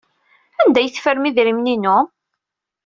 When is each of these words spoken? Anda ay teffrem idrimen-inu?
Anda 0.61 0.79
ay 0.79 0.89
teffrem 0.89 1.27
idrimen-inu? 1.29 1.97